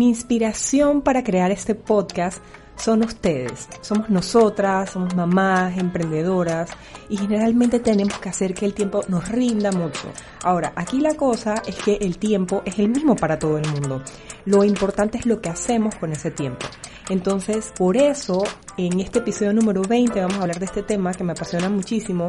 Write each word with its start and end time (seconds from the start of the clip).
Mi 0.00 0.08
inspiración 0.08 1.02
para 1.02 1.22
crear 1.22 1.50
este 1.50 1.74
podcast 1.74 2.38
son 2.74 3.04
ustedes. 3.04 3.68
Somos 3.82 4.08
nosotras, 4.08 4.88
somos 4.88 5.14
mamás, 5.14 5.76
emprendedoras 5.76 6.70
y 7.10 7.18
generalmente 7.18 7.80
tenemos 7.80 8.18
que 8.18 8.30
hacer 8.30 8.54
que 8.54 8.64
el 8.64 8.72
tiempo 8.72 9.02
nos 9.08 9.28
rinda 9.28 9.70
mucho. 9.72 10.10
Ahora, 10.42 10.72
aquí 10.74 11.00
la 11.00 11.16
cosa 11.16 11.56
es 11.66 11.76
que 11.76 11.98
el 12.00 12.16
tiempo 12.16 12.62
es 12.64 12.78
el 12.78 12.88
mismo 12.88 13.14
para 13.14 13.38
todo 13.38 13.58
el 13.58 13.68
mundo. 13.68 14.02
Lo 14.46 14.64
importante 14.64 15.18
es 15.18 15.26
lo 15.26 15.42
que 15.42 15.50
hacemos 15.50 15.94
con 15.96 16.12
ese 16.12 16.30
tiempo. 16.30 16.64
Entonces, 17.10 17.70
por 17.76 17.98
eso, 17.98 18.42
en 18.78 19.00
este 19.00 19.18
episodio 19.18 19.52
número 19.52 19.82
20 19.82 20.18
vamos 20.18 20.38
a 20.38 20.40
hablar 20.40 20.60
de 20.60 20.64
este 20.64 20.82
tema 20.82 21.12
que 21.12 21.24
me 21.24 21.32
apasiona 21.32 21.68
muchísimo 21.68 22.26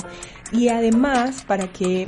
y 0.51 0.67
además 0.67 1.45
para 1.47 1.71
que 1.71 2.05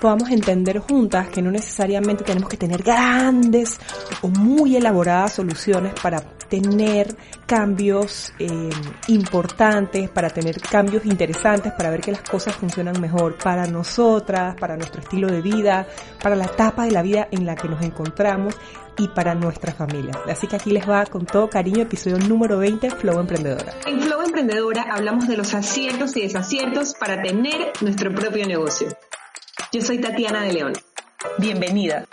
podamos 0.00 0.30
entender 0.30 0.80
juntas 0.80 1.28
que 1.28 1.40
no 1.40 1.50
necesariamente 1.50 2.24
tenemos 2.24 2.48
que 2.48 2.56
tener 2.56 2.82
grandes 2.82 3.78
o 4.24 4.28
muy 4.28 4.74
elaboradas 4.74 5.34
soluciones 5.34 5.92
para 6.02 6.18
tener 6.48 7.14
cambios 7.46 8.32
eh, 8.38 8.70
importantes, 9.08 10.08
para 10.08 10.30
tener 10.30 10.58
cambios 10.60 11.04
interesantes, 11.04 11.72
para 11.74 11.90
ver 11.90 12.00
que 12.00 12.12
las 12.12 12.22
cosas 12.22 12.54
funcionan 12.56 12.98
mejor 13.02 13.36
para 13.36 13.66
nosotras, 13.66 14.54
para 14.58 14.76
nuestro 14.78 15.02
estilo 15.02 15.28
de 15.28 15.42
vida, 15.42 15.86
para 16.22 16.36
la 16.36 16.46
etapa 16.46 16.84
de 16.84 16.92
la 16.92 17.02
vida 17.02 17.28
en 17.30 17.44
la 17.44 17.54
que 17.54 17.68
nos 17.68 17.82
encontramos 17.82 18.54
y 18.96 19.08
para 19.08 19.34
nuestra 19.34 19.74
familia. 19.74 20.18
Así 20.26 20.46
que 20.46 20.56
aquí 20.56 20.70
les 20.70 20.88
va 20.88 21.04
con 21.04 21.26
todo 21.26 21.50
cariño 21.50 21.82
episodio 21.82 22.18
número 22.18 22.58
20 22.58 22.90
Flow 22.92 23.20
Emprendedora. 23.20 23.74
En 23.86 24.00
Flow 24.00 24.22
Emprendedora 24.22 24.86
hablamos 24.90 25.28
de 25.28 25.36
los 25.36 25.52
aciertos 25.52 26.16
y 26.16 26.22
desaciertos 26.22 26.94
para 26.94 27.20
tener 27.20 27.72
nuestro 27.82 28.14
propio 28.14 28.46
negocio. 28.46 28.88
Yo 29.70 29.82
soy 29.82 29.98
Tatiana 29.98 30.42
de 30.42 30.52
León. 30.54 30.72
Bienvenida. 31.38 32.06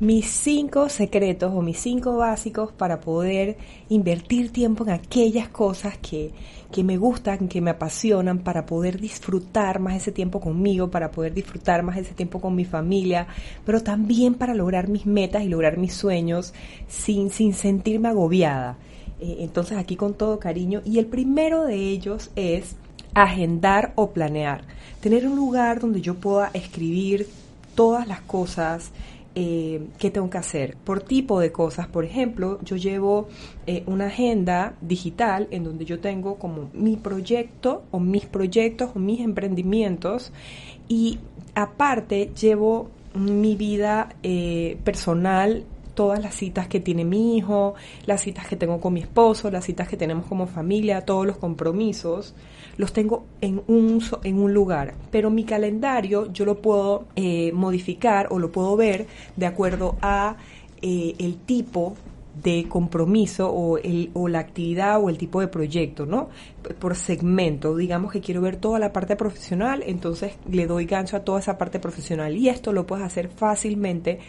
Mis 0.00 0.26
cinco 0.26 0.88
secretos 0.88 1.52
o 1.52 1.60
mis 1.60 1.78
cinco 1.78 2.16
básicos 2.16 2.70
para 2.70 3.00
poder 3.00 3.56
invertir 3.88 4.52
tiempo 4.52 4.84
en 4.84 4.90
aquellas 4.90 5.48
cosas 5.48 5.98
que, 5.98 6.30
que, 6.70 6.84
me 6.84 6.96
gustan, 6.96 7.48
que 7.48 7.60
me 7.60 7.70
apasionan, 7.70 8.38
para 8.38 8.64
poder 8.64 9.00
disfrutar 9.00 9.80
más 9.80 9.96
ese 9.96 10.12
tiempo 10.12 10.40
conmigo, 10.40 10.90
para 10.90 11.10
poder 11.10 11.34
disfrutar 11.34 11.82
más 11.82 11.96
ese 11.96 12.14
tiempo 12.14 12.40
con 12.40 12.54
mi 12.54 12.64
familia, 12.64 13.26
pero 13.66 13.82
también 13.82 14.34
para 14.34 14.54
lograr 14.54 14.88
mis 14.88 15.04
metas 15.04 15.42
y 15.42 15.48
lograr 15.48 15.78
mis 15.78 15.94
sueños 15.94 16.54
sin, 16.86 17.30
sin 17.30 17.52
sentirme 17.52 18.08
agobiada. 18.08 18.76
Eh, 19.20 19.38
entonces 19.40 19.78
aquí 19.78 19.96
con 19.96 20.14
todo 20.14 20.38
cariño. 20.38 20.80
Y 20.84 20.98
el 20.98 21.06
primero 21.06 21.64
de 21.64 21.74
ellos 21.74 22.30
es 22.36 22.76
agendar 23.14 23.92
o 23.96 24.10
planear. 24.10 24.62
Tener 25.00 25.26
un 25.26 25.36
lugar 25.36 25.80
donde 25.80 26.00
yo 26.00 26.14
pueda 26.14 26.50
escribir 26.54 27.28
todas 27.74 28.06
las 28.08 28.20
cosas, 28.20 28.90
eh, 29.40 29.86
qué 29.98 30.10
tengo 30.10 30.28
que 30.28 30.38
hacer 30.38 30.76
por 30.82 31.00
tipo 31.00 31.38
de 31.38 31.52
cosas. 31.52 31.86
Por 31.86 32.04
ejemplo, 32.04 32.58
yo 32.64 32.74
llevo 32.74 33.28
eh, 33.68 33.84
una 33.86 34.06
agenda 34.06 34.74
digital 34.80 35.46
en 35.52 35.62
donde 35.62 35.84
yo 35.84 36.00
tengo 36.00 36.40
como 36.40 36.70
mi 36.72 36.96
proyecto 36.96 37.84
o 37.92 38.00
mis 38.00 38.26
proyectos 38.26 38.90
o 38.96 38.98
mis 38.98 39.20
emprendimientos 39.20 40.32
y 40.88 41.20
aparte 41.54 42.32
llevo 42.34 42.88
mi 43.14 43.54
vida 43.54 44.08
eh, 44.24 44.76
personal 44.82 45.62
todas 45.98 46.22
las 46.22 46.36
citas 46.36 46.68
que 46.68 46.78
tiene 46.78 47.04
mi 47.04 47.36
hijo, 47.36 47.74
las 48.06 48.20
citas 48.22 48.46
que 48.46 48.54
tengo 48.54 48.80
con 48.80 48.92
mi 48.92 49.00
esposo, 49.00 49.50
las 49.50 49.64
citas 49.64 49.88
que 49.88 49.96
tenemos 49.96 50.26
como 50.26 50.46
familia, 50.46 51.00
todos 51.00 51.26
los 51.26 51.38
compromisos 51.38 52.36
los 52.76 52.92
tengo 52.92 53.26
en 53.40 53.62
un, 53.66 54.00
en 54.22 54.38
un 54.38 54.54
lugar, 54.54 54.94
pero 55.10 55.28
mi 55.28 55.42
calendario 55.42 56.32
yo 56.32 56.44
lo 56.44 56.62
puedo 56.62 57.06
eh, 57.16 57.50
modificar 57.50 58.28
o 58.30 58.38
lo 58.38 58.52
puedo 58.52 58.76
ver 58.76 59.08
de 59.34 59.46
acuerdo 59.46 59.96
a 60.00 60.36
eh, 60.82 61.16
el 61.18 61.38
tipo 61.38 61.96
de 62.44 62.66
compromiso 62.68 63.50
o, 63.50 63.78
el, 63.78 64.12
o 64.14 64.28
la 64.28 64.38
actividad 64.38 65.02
o 65.02 65.08
el 65.08 65.18
tipo 65.18 65.40
de 65.40 65.48
proyecto, 65.48 66.06
¿no? 66.06 66.28
Por 66.78 66.94
segmento, 66.94 67.74
digamos 67.74 68.12
que 68.12 68.20
quiero 68.20 68.40
ver 68.40 68.54
toda 68.54 68.78
la 68.78 68.92
parte 68.92 69.16
profesional, 69.16 69.82
entonces 69.84 70.34
le 70.48 70.68
doy 70.68 70.86
gancho 70.86 71.16
a 71.16 71.24
toda 71.24 71.40
esa 71.40 71.58
parte 71.58 71.80
profesional 71.80 72.36
y 72.36 72.48
esto 72.48 72.72
lo 72.72 72.86
puedes 72.86 73.04
hacer 73.04 73.30
fácilmente 73.30 74.20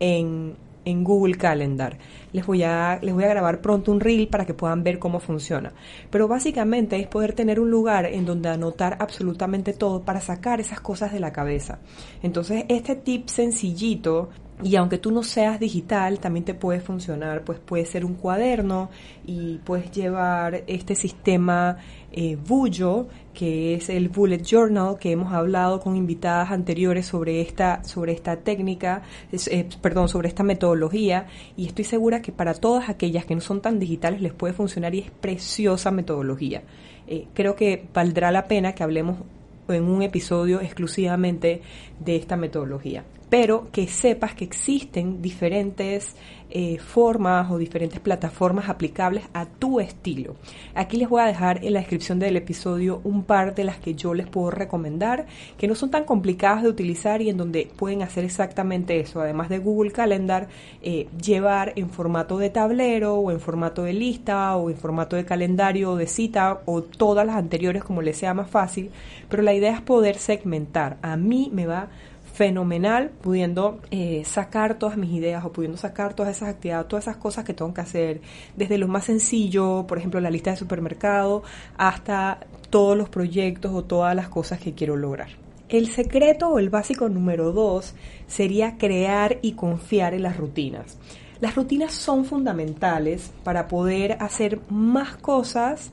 en, 0.00 0.56
en 0.88 1.04
Google 1.04 1.36
Calendar. 1.36 1.98
Les 2.32 2.46
voy, 2.46 2.62
a, 2.62 2.98
les 3.02 3.14
voy 3.14 3.24
a 3.24 3.28
grabar 3.28 3.60
pronto 3.60 3.92
un 3.92 4.00
reel 4.00 4.28
para 4.28 4.46
que 4.46 4.54
puedan 4.54 4.82
ver 4.82 4.98
cómo 4.98 5.20
funciona. 5.20 5.72
Pero 6.10 6.28
básicamente 6.28 6.96
es 6.96 7.06
poder 7.06 7.34
tener 7.34 7.60
un 7.60 7.70
lugar 7.70 8.06
en 8.06 8.24
donde 8.24 8.48
anotar 8.48 8.96
absolutamente 9.00 9.72
todo 9.72 10.02
para 10.02 10.20
sacar 10.20 10.60
esas 10.60 10.80
cosas 10.80 11.12
de 11.12 11.20
la 11.20 11.32
cabeza. 11.32 11.78
Entonces 12.22 12.64
este 12.68 12.96
tip 12.96 13.28
sencillito 13.28 14.30
y 14.62 14.74
aunque 14.74 14.98
tú 14.98 15.12
no 15.12 15.22
seas 15.22 15.60
digital, 15.60 16.18
también 16.18 16.44
te 16.44 16.52
puede 16.52 16.80
funcionar, 16.80 17.44
pues 17.44 17.60
puede 17.60 17.86
ser 17.86 18.04
un 18.04 18.14
cuaderno 18.14 18.90
y 19.24 19.58
puedes 19.58 19.92
llevar 19.92 20.64
este 20.66 20.96
sistema 20.96 21.76
eh, 22.10 22.36
Bullo, 22.36 23.06
que 23.34 23.74
es 23.74 23.88
el 23.88 24.08
Bullet 24.08 24.42
Journal, 24.42 24.98
que 24.98 25.12
hemos 25.12 25.32
hablado 25.32 25.78
con 25.78 25.94
invitadas 25.94 26.50
anteriores 26.50 27.06
sobre 27.06 27.40
esta, 27.40 27.84
sobre 27.84 28.12
esta 28.12 28.36
técnica, 28.38 29.02
eh, 29.30 29.68
perdón, 29.80 30.08
sobre 30.08 30.26
esta 30.26 30.42
metodología, 30.42 31.26
y 31.56 31.66
estoy 31.66 31.84
segura 31.84 32.20
que 32.20 32.32
para 32.32 32.54
todas 32.54 32.88
aquellas 32.88 33.26
que 33.26 33.36
no 33.36 33.40
son 33.40 33.60
tan 33.60 33.78
digitales 33.78 34.20
les 34.20 34.32
puede 34.32 34.54
funcionar 34.54 34.92
y 34.92 35.00
es 35.00 35.10
preciosa 35.12 35.92
metodología. 35.92 36.64
Eh, 37.06 37.28
creo 37.32 37.54
que 37.54 37.86
valdrá 37.94 38.32
la 38.32 38.48
pena 38.48 38.74
que 38.74 38.82
hablemos 38.82 39.18
en 39.68 39.84
un 39.84 40.02
episodio 40.02 40.60
exclusivamente 40.60 41.62
de 42.00 42.16
esta 42.16 42.36
metodología 42.36 43.04
pero 43.30 43.68
que 43.72 43.86
sepas 43.86 44.34
que 44.34 44.44
existen 44.44 45.20
diferentes 45.22 46.16
eh, 46.50 46.78
formas 46.78 47.50
o 47.50 47.58
diferentes 47.58 48.00
plataformas 48.00 48.70
aplicables 48.70 49.24
a 49.34 49.44
tu 49.44 49.80
estilo. 49.80 50.34
Aquí 50.74 50.96
les 50.96 51.06
voy 51.06 51.20
a 51.20 51.26
dejar 51.26 51.62
en 51.62 51.74
la 51.74 51.80
descripción 51.80 52.18
del 52.18 52.38
episodio 52.38 53.02
un 53.04 53.24
par 53.24 53.54
de 53.54 53.64
las 53.64 53.76
que 53.76 53.94
yo 53.94 54.14
les 54.14 54.26
puedo 54.26 54.50
recomendar, 54.50 55.26
que 55.58 55.68
no 55.68 55.74
son 55.74 55.90
tan 55.90 56.04
complicadas 56.04 56.62
de 56.62 56.70
utilizar 56.70 57.20
y 57.20 57.28
en 57.28 57.36
donde 57.36 57.70
pueden 57.76 58.00
hacer 58.00 58.24
exactamente 58.24 58.98
eso, 58.98 59.20
además 59.20 59.50
de 59.50 59.58
Google 59.58 59.90
Calendar, 59.90 60.48
eh, 60.80 61.08
llevar 61.22 61.74
en 61.76 61.90
formato 61.90 62.38
de 62.38 62.48
tablero 62.48 63.16
o 63.16 63.30
en 63.30 63.40
formato 63.40 63.82
de 63.82 63.92
lista 63.92 64.56
o 64.56 64.70
en 64.70 64.76
formato 64.78 65.16
de 65.16 65.26
calendario 65.26 65.90
o 65.90 65.96
de 65.96 66.06
cita 66.06 66.62
o 66.64 66.82
todas 66.82 67.26
las 67.26 67.36
anteriores 67.36 67.84
como 67.84 68.00
les 68.00 68.16
sea 68.16 68.32
más 68.32 68.48
fácil, 68.48 68.90
pero 69.28 69.42
la 69.42 69.52
idea 69.52 69.74
es 69.74 69.82
poder 69.82 70.16
segmentar. 70.16 70.96
A 71.02 71.18
mí 71.18 71.50
me 71.52 71.66
va 71.66 71.90
fenomenal 72.38 73.10
pudiendo 73.20 73.80
eh, 73.90 74.22
sacar 74.24 74.78
todas 74.78 74.96
mis 74.96 75.10
ideas 75.10 75.44
o 75.44 75.50
pudiendo 75.50 75.76
sacar 75.76 76.14
todas 76.14 76.36
esas 76.36 76.50
actividades, 76.50 76.86
todas 76.86 77.04
esas 77.04 77.16
cosas 77.16 77.44
que 77.44 77.52
tengo 77.52 77.74
que 77.74 77.80
hacer, 77.80 78.20
desde 78.54 78.78
lo 78.78 78.86
más 78.86 79.06
sencillo, 79.06 79.88
por 79.88 79.98
ejemplo, 79.98 80.20
la 80.20 80.30
lista 80.30 80.52
de 80.52 80.56
supermercado, 80.56 81.42
hasta 81.76 82.38
todos 82.70 82.96
los 82.96 83.08
proyectos 83.08 83.74
o 83.74 83.82
todas 83.82 84.14
las 84.14 84.28
cosas 84.28 84.60
que 84.60 84.72
quiero 84.72 84.94
lograr. 84.94 85.30
El 85.68 85.88
secreto 85.88 86.48
o 86.48 86.60
el 86.60 86.70
básico 86.70 87.08
número 87.08 87.50
dos 87.50 87.94
sería 88.28 88.78
crear 88.78 89.38
y 89.42 89.54
confiar 89.54 90.14
en 90.14 90.22
las 90.22 90.36
rutinas. 90.36 90.96
Las 91.40 91.56
rutinas 91.56 91.92
son 91.92 92.24
fundamentales 92.24 93.32
para 93.42 93.66
poder 93.66 94.16
hacer 94.20 94.60
más 94.70 95.16
cosas 95.16 95.90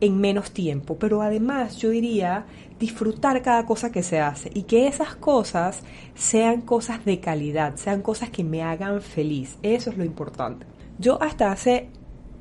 en 0.00 0.20
menos 0.20 0.52
tiempo, 0.52 0.96
pero 0.98 1.22
además 1.22 1.76
yo 1.76 1.90
diría 1.90 2.46
disfrutar 2.78 3.42
cada 3.42 3.66
cosa 3.66 3.90
que 3.90 4.02
se 4.02 4.20
hace 4.20 4.50
y 4.54 4.62
que 4.62 4.86
esas 4.86 5.16
cosas 5.16 5.82
sean 6.14 6.60
cosas 6.60 7.04
de 7.04 7.20
calidad, 7.20 7.76
sean 7.76 8.02
cosas 8.02 8.30
que 8.30 8.44
me 8.44 8.62
hagan 8.62 9.00
feliz. 9.02 9.58
Eso 9.62 9.90
es 9.90 9.96
lo 9.96 10.04
importante. 10.04 10.66
Yo 10.98 11.20
hasta 11.20 11.50
hace 11.50 11.88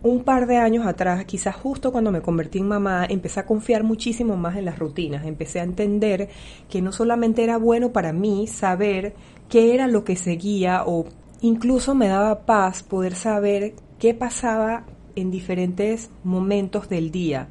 un 0.03 0.23
par 0.23 0.45
de 0.45 0.57
años 0.57 0.85
atrás, 0.85 1.25
quizás 1.25 1.55
justo 1.55 1.91
cuando 1.91 2.11
me 2.11 2.21
convertí 2.21 2.59
en 2.59 2.67
mamá, 2.67 3.05
empecé 3.09 3.39
a 3.39 3.45
confiar 3.45 3.83
muchísimo 3.83 4.37
más 4.37 4.55
en 4.55 4.65
las 4.65 4.77
rutinas, 4.77 5.25
empecé 5.25 5.59
a 5.59 5.63
entender 5.63 6.29
que 6.69 6.81
no 6.81 6.91
solamente 6.91 7.43
era 7.43 7.57
bueno 7.57 7.91
para 7.91 8.13
mí 8.13 8.47
saber 8.47 9.15
qué 9.49 9.73
era 9.73 9.87
lo 9.87 10.03
que 10.03 10.15
seguía 10.15 10.83
o 10.85 11.05
incluso 11.41 11.95
me 11.95 12.07
daba 12.07 12.45
paz 12.45 12.83
poder 12.83 13.15
saber 13.15 13.73
qué 13.97 14.13
pasaba 14.13 14.85
en 15.17 15.31
diferentes 15.31 16.09
momentos 16.23 16.87
del 16.87 17.11
día. 17.11 17.49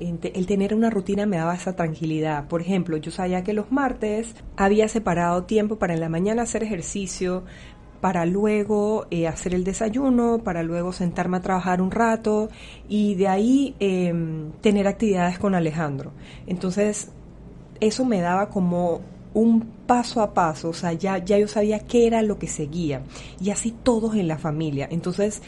El 0.00 0.46
tener 0.46 0.74
una 0.74 0.90
rutina 0.90 1.26
me 1.26 1.38
daba 1.38 1.56
esa 1.56 1.74
tranquilidad. 1.74 2.46
Por 2.46 2.60
ejemplo, 2.60 2.96
yo 2.96 3.10
sabía 3.10 3.42
que 3.42 3.52
los 3.52 3.72
martes 3.72 4.36
había 4.56 4.86
separado 4.86 5.42
tiempo 5.42 5.76
para 5.76 5.94
en 5.94 6.00
la 6.00 6.08
mañana 6.08 6.42
hacer 6.42 6.62
ejercicio, 6.62 7.42
para 8.00 8.24
luego 8.24 9.06
eh, 9.10 9.26
hacer 9.26 9.54
el 9.54 9.64
desayuno, 9.64 10.38
para 10.44 10.62
luego 10.62 10.92
sentarme 10.92 11.38
a 11.38 11.40
trabajar 11.40 11.82
un 11.82 11.90
rato 11.90 12.48
y 12.88 13.16
de 13.16 13.26
ahí 13.26 13.74
em, 13.80 14.52
tener 14.60 14.86
actividades 14.86 15.40
con 15.40 15.56
Alejandro. 15.56 16.12
Entonces, 16.46 17.10
eso 17.80 18.04
me 18.04 18.20
daba 18.20 18.50
como 18.50 19.00
un 19.34 19.60
paso 19.86 20.20
a 20.20 20.32
paso, 20.32 20.70
o 20.70 20.72
sea, 20.72 20.92
ya, 20.92 21.18
ya 21.18 21.38
yo 21.38 21.48
sabía 21.48 21.80
qué 21.80 22.06
era 22.06 22.22
lo 22.22 22.38
que 22.38 22.46
seguía 22.46 23.02
y 23.40 23.50
así 23.50 23.72
todos 23.82 24.14
en 24.14 24.28
la 24.28 24.38
familia. 24.38 24.88
Entonces, 24.90 25.42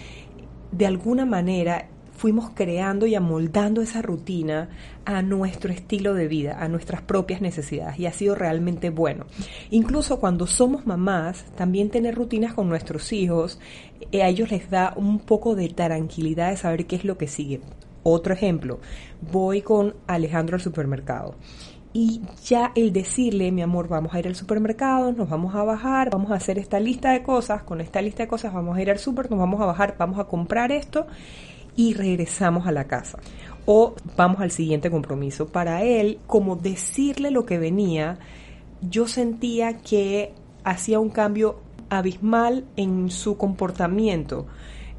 de 0.73 0.87
alguna 0.87 1.27
manera 1.27 1.89
fuimos 2.21 2.51
creando 2.51 3.07
y 3.07 3.15
amoldando 3.15 3.81
esa 3.81 4.03
rutina 4.03 4.69
a 5.07 5.23
nuestro 5.23 5.73
estilo 5.73 6.13
de 6.13 6.29
vida, 6.29 6.63
a 6.63 6.69
nuestras 6.69 7.01
propias 7.01 7.41
necesidades 7.41 7.99
y 7.99 8.05
ha 8.05 8.13
sido 8.13 8.35
realmente 8.35 8.91
bueno. 8.91 9.25
Incluso 9.71 10.21
cuando 10.21 10.47
somos 10.47 10.87
mamás, 10.87 11.47
también 11.57 11.89
tener 11.89 12.15
rutinas 12.15 12.53
con 12.53 12.69
nuestros 12.69 13.11
hijos, 13.15 13.59
eh, 14.13 14.23
a 14.23 14.29
ellos 14.29 14.51
les 14.51 14.69
da 14.69 14.93
un 14.97 15.21
poco 15.21 15.55
de 15.55 15.71
tranquilidad 15.71 16.51
de 16.51 16.59
saber 16.59 16.85
qué 16.85 16.97
es 16.97 17.07
lo 17.07 17.17
que 17.17 17.27
sigue. 17.27 17.63
Otro 18.03 18.35
ejemplo, 18.35 18.81
voy 19.33 19.63
con 19.63 19.95
Alejandro 20.07 20.57
al 20.57 20.63
supermercado 20.63 21.37
y 21.93 22.23
ya 22.45 22.73
el 22.77 22.93
decirle, 22.93 23.51
mi 23.51 23.63
amor, 23.63 23.89
vamos 23.89 24.15
a 24.15 24.21
ir 24.21 24.29
al 24.29 24.37
supermercado, 24.37 25.13
nos 25.13 25.29
vamos 25.29 25.55
a 25.55 25.65
bajar, 25.65 26.11
vamos 26.11 26.31
a 26.31 26.37
hacer 26.37 26.59
esta 26.59 26.79
lista 26.79 27.11
de 27.13 27.23
cosas, 27.23 27.63
con 27.63 27.81
esta 27.81 28.01
lista 28.01 28.23
de 28.23 28.29
cosas 28.29 28.53
vamos 28.55 28.77
a 28.77 28.83
ir 28.83 28.91
al 28.91 28.99
super, 28.99 29.29
nos 29.31 29.41
vamos 29.41 29.61
a 29.61 29.67
bajar, 29.67 29.97
vamos 29.99 30.19
a 30.21 30.25
comprar 30.25 30.71
esto 30.71 31.07
y 31.75 31.95
regresamos 31.95 32.67
a 32.67 32.73
la 32.73 32.85
casa. 32.85 33.19
O 33.67 33.95
vamos 34.17 34.41
al 34.41 34.51
siguiente 34.51 34.91
compromiso. 34.91 35.49
Para 35.49 35.83
él, 35.83 36.19
como 36.27 36.57
decirle 36.57 37.31
lo 37.31 37.45
que 37.45 37.59
venía, 37.59 38.19
yo 38.81 39.07
sentía 39.07 39.79
que 39.79 40.33
hacía 40.65 41.01
un 41.01 41.11
cambio 41.11 41.61
abismal 41.89 42.65
en 42.77 43.11
su 43.11 43.37
comportamiento 43.37 44.47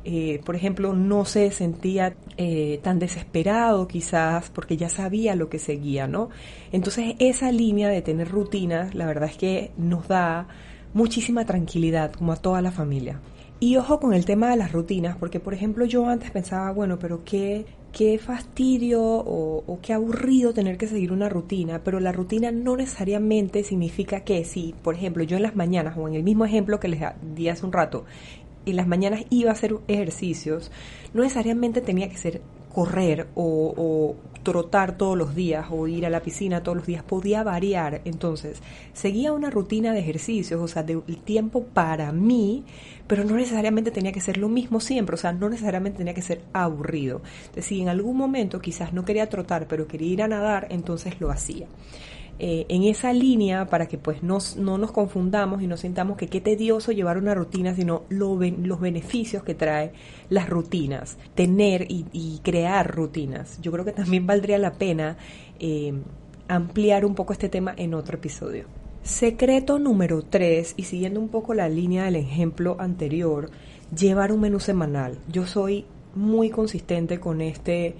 eh, 0.04 0.42
por 0.46 0.56
ejemplo, 0.56 0.94
no 0.94 1.26
se 1.26 1.52
sentía 1.52 2.16
eh, 2.38 2.80
tan 2.82 2.98
desesperado 2.98 3.88
quizás 3.88 4.50
porque 4.50 4.76
ya 4.78 4.90
sabía 4.90 5.36
lo 5.36 5.50
que 5.50 5.60
seguía, 5.60 6.08
¿no? 6.08 6.30
Entonces 6.72 7.16
esa 7.20 7.52
línea 7.52 7.90
de 7.90 8.02
tener 8.02 8.30
rutinas, 8.30 8.96
la 8.96 9.06
verdad 9.06 9.30
es 9.30 9.38
que 9.38 9.72
nos 9.78 10.08
da 10.08 10.48
muchísima 10.94 11.46
tranquilidad 11.46 12.14
como 12.14 12.34
a 12.34 12.38
toda 12.38 12.62
la 12.62 12.72
familia. 12.72 13.20
Y 13.60 13.78
ojo 13.78 14.00
con 14.00 14.16
el 14.16 14.26
tema 14.26 14.50
de 14.50 14.58
las 14.58 14.72
rutinas, 14.72 15.18
porque 15.18 15.40
por 15.40 15.54
ejemplo 15.54 15.86
yo 15.86 16.08
antes 16.08 16.32
pensaba, 16.32 16.72
bueno, 16.72 16.98
pero 16.98 17.24
qué, 17.24 17.68
qué 17.92 18.18
fastidio 18.18 19.04
o, 19.04 19.64
o, 19.68 19.80
qué 19.82 19.94
aburrido 19.94 20.52
tener 20.52 20.80
que 20.80 20.88
seguir 20.88 21.12
una 21.12 21.30
rutina, 21.30 21.82
pero 21.84 22.00
la 22.00 22.12
rutina 22.12 22.52
no 22.52 22.76
necesariamente 22.76 23.64
significa 23.64 24.22
que 24.22 24.46
si, 24.46 24.74
por 24.82 24.96
ejemplo, 24.96 25.24
yo 25.24 25.38
en 25.38 25.44
las 25.44 25.56
mañanas 25.56 25.96
o 25.96 26.08
en 26.08 26.16
el 26.16 26.24
mismo 26.24 26.44
ejemplo 26.44 26.80
que 26.80 26.88
les 26.88 27.02
di 27.36 27.50
hace 27.50 27.64
un 27.64 27.72
rato, 27.72 28.06
en 28.66 28.76
las 28.76 28.88
mañanas 28.88 29.26
iba 29.30 29.50
a 29.50 29.54
hacer 29.54 29.76
ejercicios, 29.88 30.72
no 31.14 31.24
necesariamente 31.24 31.82
tenía 31.82 32.10
que 32.10 32.18
ser 32.18 32.42
correr 32.74 33.28
o, 33.36 34.16
trotar 34.44 34.98
todos 34.98 35.16
los 35.16 35.36
días 35.36 35.68
o 35.70 35.88
ir 35.88 36.04
a 36.04 36.10
la 36.10 36.22
piscina 36.22 36.64
todos 36.64 36.76
los 36.76 36.88
días, 36.88 37.04
podía 37.04 37.44
variar. 37.44 38.02
Entonces, 38.06 38.60
seguía 38.92 39.34
una 39.34 39.52
rutina 39.52 39.94
de 39.94 40.00
ejercicios, 40.00 40.60
o 40.60 40.68
sea, 40.68 40.82
del 40.82 41.04
tiempo 41.24 41.64
para 41.64 42.12
mí, 42.12 42.64
pero 43.06 43.24
no 43.24 43.36
necesariamente 43.36 43.92
tenía 43.92 44.12
que 44.12 44.20
ser 44.20 44.38
lo 44.38 44.50
mismo 44.50 44.80
siempre, 44.80 45.14
o 45.14 45.18
sea, 45.18 45.32
no 45.32 45.48
necesariamente 45.48 46.00
tenía 46.00 46.16
que 46.16 46.24
ser 46.24 46.42
aburrido. 46.54 47.22
Entonces, 47.42 47.66
si 47.66 47.82
en 47.82 47.90
algún 47.90 48.18
momento 48.18 48.60
quizás 48.62 48.94
no 48.94 49.06
quería 49.06 49.30
trotar, 49.30 49.68
pero 49.68 49.88
quería 49.88 50.12
ir 50.12 50.24
a 50.24 50.28
nadar, 50.28 50.66
entonces 50.72 51.22
lo 51.22 51.30
hacía. 51.30 51.68
Eh, 52.44 52.66
en 52.70 52.82
esa 52.86 53.14
línea 53.14 53.70
para 53.70 53.88
que 53.88 54.00
pues 54.00 54.24
no 54.24 54.40
nos 54.58 54.92
confundamos 54.92 55.62
y 55.62 55.68
no 55.68 55.78
sintamos 55.78 56.18
que 56.18 56.26
qué 56.26 56.42
tedioso 56.42 56.92
llevar 56.92 57.20
una 57.20 57.36
rutina, 57.36 57.76
sino 57.76 58.02
lo, 58.10 58.40
los 58.40 58.80
beneficios 58.80 59.44
que 59.44 59.54
trae 59.54 59.92
las 60.28 60.50
rutinas, 60.50 61.20
tener 61.36 61.86
y, 61.88 62.40
crear 62.44 62.96
rutinas. 62.96 63.62
Yo 63.62 63.72
creo 63.72 63.86
que 63.86 63.92
también 63.92 64.26
valdría 64.26 64.58
la 64.58 64.74
pena 64.74 65.18
eh, 65.60 65.94
ampliar 66.48 67.06
un 67.06 67.14
poco 67.14 67.34
este 67.34 67.48
tema 67.48 67.76
en 67.78 67.94
otro 67.94 68.18
episodio. 68.18 68.66
Secreto 69.04 69.78
número 69.78 70.24
3, 70.24 70.74
y 70.78 70.86
siguiendo 70.86 71.20
un 71.20 71.30
poco 71.30 71.54
la 71.54 71.70
línea 71.70 72.06
del 72.06 72.16
ejemplo 72.16 72.76
anterior, 72.80 73.52
llevar 73.96 74.32
un 74.32 74.42
menú 74.42 74.60
semanal. 74.60 75.20
Yo 75.32 75.46
soy 75.46 75.86
muy 76.16 76.50
consistente 76.50 77.20
con 77.20 77.40
este 77.40 77.94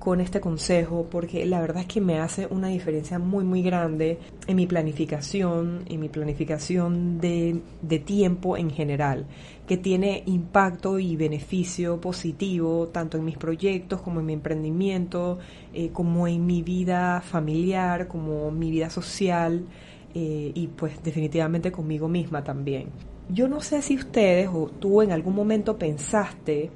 con 0.00 0.22
este 0.22 0.40
consejo 0.40 1.06
porque 1.10 1.44
la 1.44 1.60
verdad 1.60 1.82
es 1.82 1.86
que 1.86 2.00
me 2.00 2.18
hace 2.18 2.46
una 2.46 2.68
diferencia 2.68 3.18
muy 3.18 3.44
muy 3.44 3.62
grande 3.62 4.18
en 4.46 4.56
mi 4.56 4.66
planificación, 4.66 5.84
en 5.86 6.00
mi 6.00 6.08
planificación 6.08 7.20
de, 7.20 7.60
tiempo 8.04 8.56
en 8.56 8.70
general, 8.70 9.26
que 9.68 9.76
tiene 9.76 10.22
impacto 10.24 10.98
y 10.98 11.16
beneficio 11.16 12.00
positivo 12.00 12.88
tanto 12.88 13.18
en 13.18 13.26
mis 13.26 13.36
proyectos 13.36 14.00
como 14.00 14.20
en 14.20 14.26
mi 14.26 14.32
emprendimiento, 14.32 15.38
eh, 15.74 15.90
como 15.92 16.26
en 16.26 16.46
mi 16.46 16.62
vida 16.62 17.20
familiar, 17.20 18.08
como 18.08 18.50
mi 18.50 18.70
vida 18.70 18.88
social 18.88 19.66
eh, 20.14 20.50
y 20.54 20.66
pues 20.68 21.02
definitivamente 21.04 21.70
conmigo 21.70 22.08
misma 22.08 22.42
también. 22.42 22.88
Yo 23.28 23.48
no 23.48 23.60
sé 23.60 23.82
si 23.82 23.96
ustedes 23.96 24.48
o 24.48 24.70
tú 24.80 25.02
en 25.02 25.12
algún 25.12 25.34
momento 25.34 25.76
pensaste 25.76 26.70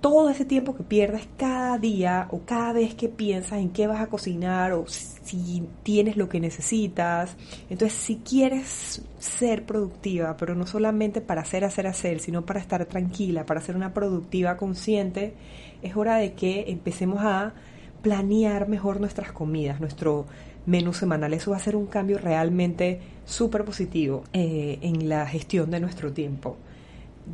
todo 0.00 0.30
ese 0.30 0.44
tiempo 0.44 0.76
que 0.76 0.82
pierdes 0.82 1.28
cada 1.36 1.78
día 1.78 2.28
o 2.30 2.40
cada 2.44 2.72
vez 2.72 2.94
que 2.94 3.08
piensas 3.08 3.58
en 3.58 3.70
qué 3.70 3.86
vas 3.86 4.00
a 4.00 4.08
cocinar 4.08 4.72
o 4.72 4.86
si 4.86 5.68
tienes 5.82 6.16
lo 6.16 6.28
que 6.28 6.40
necesitas. 6.40 7.36
Entonces, 7.70 7.98
si 7.98 8.16
quieres 8.16 9.02
ser 9.18 9.64
productiva, 9.64 10.36
pero 10.36 10.54
no 10.54 10.66
solamente 10.66 11.20
para 11.20 11.42
hacer, 11.42 11.64
hacer, 11.64 11.86
hacer, 11.86 12.20
sino 12.20 12.44
para 12.44 12.60
estar 12.60 12.84
tranquila, 12.86 13.46
para 13.46 13.60
ser 13.60 13.76
una 13.76 13.94
productiva 13.94 14.56
consciente, 14.56 15.34
es 15.82 15.96
hora 15.96 16.16
de 16.16 16.34
que 16.34 16.66
empecemos 16.68 17.20
a 17.22 17.54
planear 18.02 18.68
mejor 18.68 19.00
nuestras 19.00 19.32
comidas, 19.32 19.80
nuestro 19.80 20.26
menú 20.66 20.92
semanal. 20.92 21.32
Eso 21.34 21.52
va 21.52 21.56
a 21.56 21.60
ser 21.60 21.76
un 21.76 21.86
cambio 21.86 22.18
realmente 22.18 23.00
súper 23.24 23.64
positivo 23.64 24.24
eh, 24.32 24.78
en 24.82 25.08
la 25.08 25.26
gestión 25.26 25.70
de 25.70 25.80
nuestro 25.80 26.12
tiempo. 26.12 26.56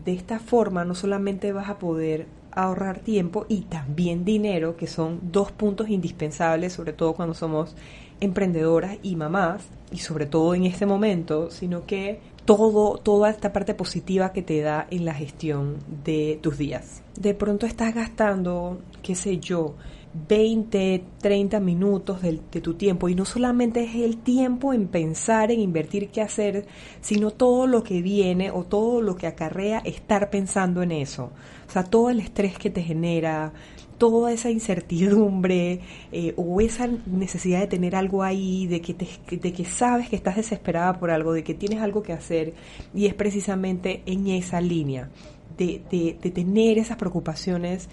De 0.05 0.15
esta 0.15 0.38
forma 0.38 0.85
no 0.85 0.94
solamente 0.94 1.53
vas 1.53 1.69
a 1.69 1.79
poder 1.79 2.26
ahorrar 2.52 3.00
tiempo 3.00 3.46
y 3.49 3.62
también 3.62 4.25
dinero, 4.25 4.76
que 4.76 4.87
son 4.87 5.20
dos 5.32 5.52
puntos 5.52 5.88
indispensables, 5.88 6.72
sobre 6.72 6.93
todo 6.93 7.14
cuando 7.14 7.34
somos 7.34 7.75
emprendedoras 8.20 8.99
y 9.02 9.16
mamás, 9.16 9.64
y 9.90 9.99
sobre 9.99 10.26
todo 10.26 10.54
en 10.54 10.64
este 10.64 10.87
momento, 10.87 11.50
sino 11.50 11.87
que 11.87 12.20
todo, 12.44 12.99
toda 12.99 13.31
esta 13.31 13.52
parte 13.52 13.75
positiva 13.75 14.32
que 14.32 14.43
te 14.43 14.60
da 14.60 14.87
en 14.90 15.04
la 15.04 15.14
gestión 15.14 15.78
de 16.04 16.38
tus 16.43 16.58
días. 16.58 17.02
De 17.19 17.34
pronto 17.34 17.66
estás 17.66 17.94
gastando, 17.94 18.81
qué 19.02 19.14
sé 19.14 19.38
yo, 19.38 19.75
20, 20.14 21.05
30 21.20 21.61
minutos 21.61 22.23
de, 22.23 22.41
de, 22.50 22.61
tu 22.61 22.75
tiempo 22.75 23.09
y 23.09 23.14
no 23.14 23.25
solamente 23.25 23.85
es 23.85 23.94
el 23.94 24.19
tiempo 24.19 24.75
en 24.75 24.88
pensar, 24.88 25.50
en 25.50 25.61
invertir 25.61 26.11
qué 26.11 26.20
hacer, 26.20 26.67
sino 27.00 27.31
todo 27.31 27.67
lo 27.67 27.82
que 27.82 28.03
viene 28.03 28.50
o 28.50 28.64
todo 28.64 29.00
lo 29.00 29.17
que 29.17 29.26
acarrea 29.26 29.79
estar 29.79 30.29
pensando 30.31 30.82
en 30.82 30.93
eso. 30.93 31.31
O 31.67 31.73
sea, 31.73 31.85
todo 31.85 32.11
el 32.11 32.20
estrés 32.20 32.59
que 32.59 32.69
te 32.69 32.82
genera, 32.82 33.53
toda 33.97 34.32
esa 34.32 34.50
incertidumbre 34.50 35.81
eh, 36.11 36.35
o 36.37 36.61
esa 36.61 36.88
necesidad 37.06 37.61
de 37.61 37.69
tener 37.69 37.97
algo 37.97 38.23
ahí, 38.23 38.67
de 38.67 38.81
que, 38.81 38.94
te, 38.94 39.06
de 39.36 39.53
que 39.53 39.65
sabes 39.65 40.08
que 40.08 40.17
estás 40.17 40.36
desesperada 40.36 40.98
por 40.98 41.10
algo, 41.10 41.32
de 41.32 41.44
que 41.44 41.55
tienes 41.55 41.81
algo 41.81 42.03
que 42.03 42.13
hacer 42.13 42.53
y 42.94 43.06
es 43.06 43.15
precisamente 43.15 44.03
en 44.05 44.27
esa 44.27 44.60
línea 44.60 45.08
de, 45.56 45.81
de, 45.91 46.19
de 46.20 46.31
tener 46.31 46.79
esas 46.79 46.96
preocupaciones 46.96 47.89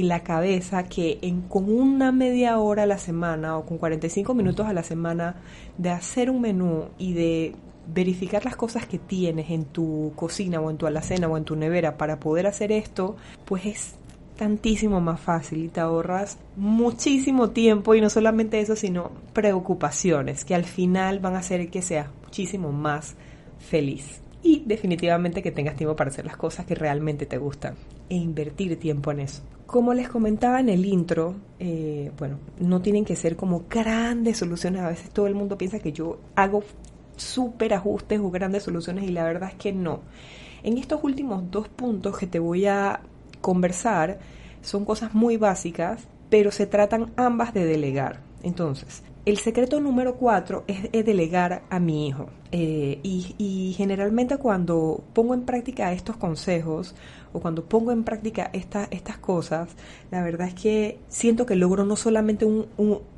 en 0.00 0.08
la 0.08 0.22
cabeza 0.22 0.84
que 0.84 1.18
en, 1.22 1.42
con 1.42 1.70
una 1.70 2.12
media 2.12 2.58
hora 2.58 2.84
a 2.84 2.86
la 2.86 2.98
semana 2.98 3.56
o 3.56 3.66
con 3.66 3.78
45 3.78 4.34
minutos 4.34 4.66
a 4.66 4.72
la 4.72 4.82
semana 4.82 5.36
de 5.78 5.90
hacer 5.90 6.30
un 6.30 6.40
menú 6.40 6.86
y 6.98 7.12
de 7.12 7.54
verificar 7.92 8.44
las 8.44 8.56
cosas 8.56 8.86
que 8.86 8.98
tienes 8.98 9.50
en 9.50 9.64
tu 9.64 10.12
cocina 10.16 10.60
o 10.60 10.70
en 10.70 10.76
tu 10.76 10.86
alacena 10.86 11.28
o 11.28 11.36
en 11.36 11.44
tu 11.44 11.56
nevera 11.56 11.96
para 11.96 12.18
poder 12.18 12.46
hacer 12.46 12.72
esto, 12.72 13.16
pues 13.44 13.66
es 13.66 13.94
tantísimo 14.36 15.00
más 15.00 15.20
fácil 15.20 15.64
y 15.64 15.68
te 15.68 15.80
ahorras 15.80 16.38
muchísimo 16.56 17.50
tiempo 17.50 17.94
y 17.94 18.00
no 18.00 18.10
solamente 18.10 18.60
eso, 18.60 18.76
sino 18.76 19.10
preocupaciones 19.32 20.44
que 20.44 20.54
al 20.54 20.64
final 20.64 21.20
van 21.20 21.34
a 21.34 21.38
hacer 21.38 21.70
que 21.70 21.82
seas 21.82 22.08
muchísimo 22.24 22.72
más 22.72 23.16
feliz. 23.58 24.20
Y 24.46 24.62
definitivamente 24.64 25.42
que 25.42 25.50
tengas 25.50 25.74
tiempo 25.74 25.96
para 25.96 26.10
hacer 26.10 26.24
las 26.24 26.36
cosas 26.36 26.66
que 26.66 26.76
realmente 26.76 27.26
te 27.26 27.36
gustan 27.36 27.74
e 28.08 28.14
invertir 28.14 28.78
tiempo 28.78 29.10
en 29.10 29.18
eso. 29.18 29.42
Como 29.66 29.92
les 29.92 30.08
comentaba 30.08 30.60
en 30.60 30.68
el 30.68 30.84
intro, 30.84 31.34
eh, 31.58 32.12
bueno, 32.16 32.38
no 32.60 32.80
tienen 32.80 33.04
que 33.04 33.16
ser 33.16 33.34
como 33.34 33.64
grandes 33.68 34.38
soluciones. 34.38 34.82
A 34.82 34.88
veces 34.90 35.10
todo 35.10 35.26
el 35.26 35.34
mundo 35.34 35.58
piensa 35.58 35.80
que 35.80 35.90
yo 35.90 36.20
hago 36.36 36.62
súper 37.16 37.74
ajustes 37.74 38.20
o 38.20 38.30
grandes 38.30 38.62
soluciones 38.62 39.02
y 39.02 39.08
la 39.08 39.24
verdad 39.24 39.48
es 39.48 39.56
que 39.56 39.72
no. 39.72 40.02
En 40.62 40.78
estos 40.78 41.02
últimos 41.02 41.50
dos 41.50 41.68
puntos 41.68 42.16
que 42.16 42.28
te 42.28 42.38
voy 42.38 42.66
a 42.66 43.00
conversar 43.40 44.20
son 44.62 44.84
cosas 44.84 45.12
muy 45.12 45.38
básicas, 45.38 46.06
pero 46.30 46.52
se 46.52 46.68
tratan 46.68 47.10
ambas 47.16 47.52
de 47.52 47.64
delegar. 47.64 48.20
Entonces, 48.44 49.02
el 49.26 49.38
secreto 49.38 49.80
número 49.80 50.14
cuatro 50.14 50.62
es, 50.68 50.90
delegar 51.04 51.64
a 51.68 51.80
mi 51.80 52.06
hijo. 52.06 52.28
Eh, 52.52 53.00
y, 53.02 53.74
generalmente 53.76 54.38
cuando 54.38 55.02
pongo 55.12 55.34
en 55.34 55.42
práctica 55.42 55.92
estos 55.92 56.16
consejos 56.16 56.94
o 57.32 57.40
cuando 57.40 57.64
pongo 57.64 57.90
en 57.90 58.04
práctica 58.04 58.48
estas 58.52 59.18
cosas, 59.18 59.68
la 60.12 60.22
verdad 60.22 60.46
es 60.46 60.54
que 60.54 61.00
siento 61.08 61.44
que 61.44 61.56
logro 61.56 61.84
no 61.84 61.96
solamente 61.96 62.44
un, 62.44 62.68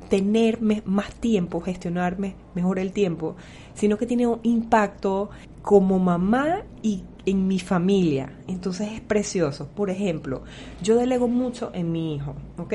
tener 0.09 0.59
más 0.83 1.13
tiempo, 1.13 1.61
gestionarme 1.61 2.33
mejor 2.55 2.79
el 2.79 2.91
tiempo, 2.91 3.35
sino 3.75 3.97
que 3.97 4.07
tiene 4.07 4.25
un 4.25 4.39
impacto 4.41 5.29
como 5.61 5.99
mamá 5.99 6.63
y 6.81 7.03
en 7.29 7.47
mi 7.47 7.59
familia. 7.59 8.33
Entonces 8.47 8.91
es 8.93 9.01
precioso. 9.01 9.67
Por 9.67 9.89
ejemplo, 9.89 10.43
yo 10.81 10.95
delego 10.95 11.27
mucho 11.27 11.71
en 11.73 11.91
mi 11.91 12.15
hijo, 12.15 12.35
¿ok? 12.57 12.73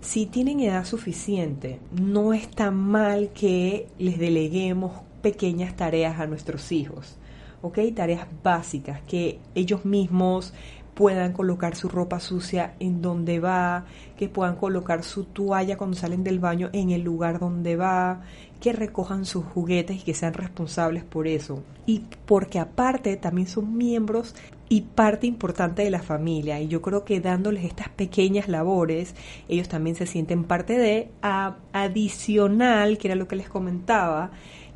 Si 0.00 0.26
tienen 0.26 0.60
edad 0.60 0.84
suficiente, 0.84 1.80
no 1.92 2.32
está 2.32 2.70
mal 2.70 3.30
que 3.34 3.88
les 3.98 4.18
deleguemos 4.18 4.92
pequeñas 5.22 5.76
tareas 5.76 6.18
a 6.18 6.26
nuestros 6.26 6.72
hijos, 6.72 7.18
¿ok? 7.62 7.78
Tareas 7.94 8.26
básicas 8.42 9.02
que 9.02 9.38
ellos 9.54 9.84
mismos 9.84 10.54
puedan 11.00 11.32
colocar 11.32 11.76
su 11.76 11.88
ropa 11.88 12.20
sucia 12.20 12.74
en 12.78 13.00
donde 13.00 13.40
va, 13.40 13.86
que 14.18 14.28
puedan 14.28 14.56
colocar 14.56 15.02
su 15.02 15.24
toalla 15.24 15.78
cuando 15.78 15.96
salen 15.96 16.22
del 16.22 16.40
baño 16.40 16.68
en 16.74 16.90
el 16.90 17.00
lugar 17.00 17.38
donde 17.38 17.74
va, 17.74 18.20
que 18.60 18.74
recojan 18.74 19.24
sus 19.24 19.46
juguetes 19.46 19.96
y 19.96 20.02
que 20.02 20.12
sean 20.12 20.34
responsables 20.34 21.02
por 21.02 21.26
eso. 21.26 21.64
Y 21.86 22.02
porque 22.26 22.58
aparte 22.58 23.16
también 23.16 23.48
son 23.48 23.78
miembros 23.78 24.34
y 24.68 24.82
parte 24.82 25.26
importante 25.26 25.82
de 25.82 25.90
la 25.90 26.02
familia. 26.02 26.60
Y 26.60 26.68
yo 26.68 26.82
creo 26.82 27.06
que 27.06 27.18
dándoles 27.18 27.64
estas 27.64 27.88
pequeñas 27.88 28.46
labores, 28.46 29.14
ellos 29.48 29.70
también 29.70 29.96
se 29.96 30.04
sienten 30.04 30.44
parte 30.44 30.76
de, 30.76 31.08
adicional, 31.72 32.98
que 32.98 33.08
era 33.08 33.14
lo 33.14 33.26
que 33.26 33.36
les 33.36 33.48
comentaba, 33.48 34.32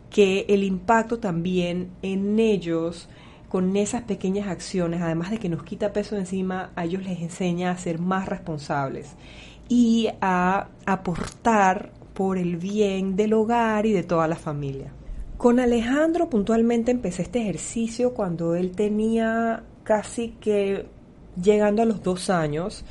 que 0.09 0.47
el 0.49 0.65
impacto 0.65 1.19
también 1.19 1.91
en 2.01 2.39
ellos 2.39 3.11
con 3.55 3.77
esas 3.77 4.03
pequeñas 4.03 4.49
acciones, 4.49 5.01
además 5.01 5.31
de 5.31 5.39
que 5.39 5.49
nos 5.49 5.63
quita 5.63 5.93
peso 5.93 6.17
encima, 6.17 6.73
a 6.75 6.87
ellos 6.87 7.05
les 7.05 7.21
enseña 7.21 7.71
a 7.71 7.79
ser 7.79 8.01
más 8.01 8.29
responsables 8.29 9.15
y 9.69 10.09
a 10.21 10.67
aportar 10.87 11.93
por 12.15 12.37
el 12.37 12.57
bien 12.57 13.15
del 13.15 13.33
hogar 13.33 13.87
y 13.87 13.93
de 13.93 14.03
toda 14.03 14.27
la 14.27 14.35
familia. 14.35 14.91
Con 15.37 15.61
Alejandro 15.61 16.29
puntualmente 16.29 16.91
empecé 16.91 17.23
este 17.23 17.43
ejercicio 17.43 18.13
cuando 18.13 18.57
él 18.57 18.73
tenía 18.73 19.63
casi 19.85 20.31
que 20.31 20.87
llegando 21.41 21.83
a 21.83 21.85
los 21.85 22.03
dos 22.03 22.31
años 22.31 22.85